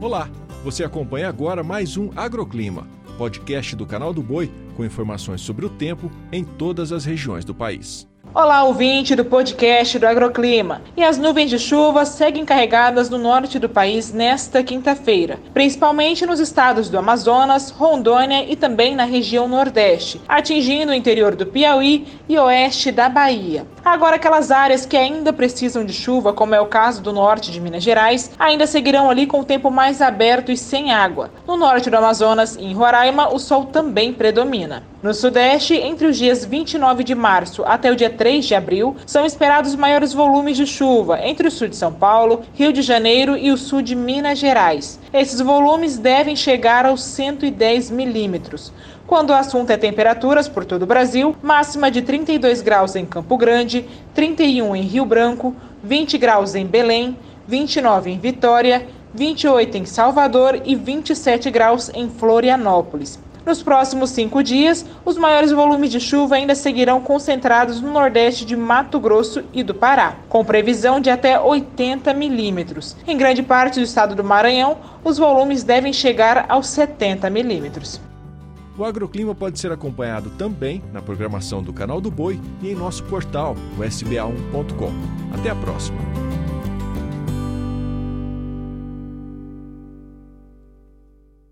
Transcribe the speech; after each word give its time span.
Olá, 0.00 0.30
você 0.64 0.82
acompanha 0.82 1.28
agora 1.28 1.62
mais 1.62 1.98
um 1.98 2.08
Agroclima, 2.16 2.88
podcast 3.18 3.76
do 3.76 3.84
canal 3.84 4.14
do 4.14 4.22
Boi 4.22 4.50
com 4.74 4.82
informações 4.82 5.42
sobre 5.42 5.66
o 5.66 5.68
tempo 5.68 6.10
em 6.32 6.42
todas 6.42 6.90
as 6.90 7.04
regiões 7.04 7.44
do 7.44 7.54
país. 7.54 8.08
Olá, 8.32 8.62
ouvinte 8.62 9.16
do 9.16 9.24
podcast 9.24 9.98
do 9.98 10.06
Agroclima. 10.06 10.82
E 10.96 11.02
as 11.02 11.18
nuvens 11.18 11.50
de 11.50 11.58
chuva 11.58 12.06
seguem 12.06 12.44
carregadas 12.44 13.10
no 13.10 13.18
norte 13.18 13.58
do 13.58 13.68
país 13.68 14.12
nesta 14.12 14.62
quinta-feira, 14.62 15.38
principalmente 15.52 16.24
nos 16.24 16.38
estados 16.38 16.88
do 16.88 16.96
Amazonas, 16.96 17.70
Rondônia 17.70 18.50
e 18.50 18.54
também 18.54 18.94
na 18.94 19.04
região 19.04 19.48
Nordeste, 19.48 20.20
atingindo 20.28 20.92
o 20.92 20.94
interior 20.94 21.34
do 21.34 21.44
Piauí 21.44 22.06
e 22.28 22.38
oeste 22.38 22.92
da 22.92 23.08
Bahia. 23.08 23.66
Agora, 23.90 24.14
aquelas 24.14 24.52
áreas 24.52 24.86
que 24.86 24.96
ainda 24.96 25.32
precisam 25.32 25.84
de 25.84 25.92
chuva, 25.92 26.32
como 26.32 26.54
é 26.54 26.60
o 26.60 26.66
caso 26.66 27.02
do 27.02 27.12
norte 27.12 27.50
de 27.50 27.60
Minas 27.60 27.82
Gerais, 27.82 28.30
ainda 28.38 28.64
seguirão 28.64 29.10
ali 29.10 29.26
com 29.26 29.40
o 29.40 29.44
tempo 29.44 29.68
mais 29.68 30.00
aberto 30.00 30.52
e 30.52 30.56
sem 30.56 30.92
água. 30.92 31.28
No 31.44 31.56
norte 31.56 31.90
do 31.90 31.96
Amazonas 31.96 32.54
e 32.54 32.66
em 32.66 32.72
Roraima, 32.72 33.34
o 33.34 33.38
sol 33.40 33.64
também 33.64 34.12
predomina. 34.12 34.84
No 35.02 35.12
Sudeste, 35.12 35.74
entre 35.74 36.06
os 36.06 36.16
dias 36.16 36.44
29 36.44 37.02
de 37.02 37.16
março 37.16 37.64
até 37.66 37.90
o 37.90 37.96
dia 37.96 38.10
3 38.10 38.44
de 38.44 38.54
abril, 38.54 38.94
são 39.04 39.26
esperados 39.26 39.74
maiores 39.74 40.12
volumes 40.12 40.56
de 40.56 40.68
chuva 40.68 41.18
entre 41.24 41.48
o 41.48 41.50
sul 41.50 41.66
de 41.66 41.74
São 41.74 41.92
Paulo, 41.92 42.42
Rio 42.54 42.72
de 42.72 42.82
Janeiro 42.82 43.36
e 43.36 43.50
o 43.50 43.56
sul 43.56 43.82
de 43.82 43.96
Minas 43.96 44.38
Gerais. 44.38 45.00
Esses 45.12 45.40
volumes 45.40 45.98
devem 45.98 46.36
chegar 46.36 46.86
aos 46.86 47.02
110 47.02 47.90
milímetros. 47.90 48.72
Quando 49.10 49.30
o 49.30 49.34
assunto 49.34 49.70
é 49.70 49.76
temperaturas 49.76 50.48
por 50.48 50.64
todo 50.64 50.82
o 50.82 50.86
Brasil, 50.86 51.34
máxima 51.42 51.90
de 51.90 52.00
32 52.00 52.62
graus 52.62 52.94
em 52.94 53.04
Campo 53.04 53.36
Grande, 53.36 53.79
31 54.14 54.76
em 54.76 54.82
Rio 54.82 55.04
Branco, 55.04 55.54
20 55.82 56.18
graus 56.18 56.54
em 56.54 56.66
Belém, 56.66 57.16
29 57.46 58.10
em 58.10 58.18
Vitória, 58.18 58.86
28 59.14 59.78
em 59.78 59.84
Salvador 59.84 60.60
e 60.64 60.74
27 60.74 61.50
graus 61.50 61.90
em 61.94 62.08
Florianópolis. 62.08 63.18
Nos 63.44 63.62
próximos 63.62 64.10
cinco 64.10 64.42
dias, 64.42 64.84
os 65.04 65.16
maiores 65.16 65.50
volumes 65.50 65.90
de 65.90 65.98
chuva 65.98 66.36
ainda 66.36 66.54
seguirão 66.54 67.00
concentrados 67.00 67.80
no 67.80 67.90
nordeste 67.90 68.44
de 68.44 68.54
Mato 68.54 69.00
Grosso 69.00 69.42
e 69.52 69.62
do 69.62 69.74
Pará, 69.74 70.16
com 70.28 70.44
previsão 70.44 71.00
de 71.00 71.08
até 71.08 71.40
80 71.40 72.12
milímetros. 72.12 72.96
Em 73.06 73.16
grande 73.16 73.42
parte 73.42 73.80
do 73.80 73.84
estado 73.84 74.14
do 74.14 74.22
Maranhão, 74.22 74.76
os 75.02 75.16
volumes 75.16 75.62
devem 75.62 75.92
chegar 75.92 76.44
aos 76.48 76.66
70 76.68 77.30
milímetros. 77.30 78.09
O 78.80 78.84
agroclima 78.86 79.34
pode 79.34 79.60
ser 79.60 79.70
acompanhado 79.70 80.30
também 80.38 80.82
na 80.90 81.02
programação 81.02 81.62
do 81.62 81.70
Canal 81.70 82.00
do 82.00 82.10
Boi 82.10 82.40
e 82.62 82.70
em 82.70 82.74
nosso 82.74 83.04
portal, 83.04 83.54
o 83.76 83.82
sba1.com. 83.82 84.90
Até 85.38 85.50
a 85.50 85.54
próxima! 85.54 85.98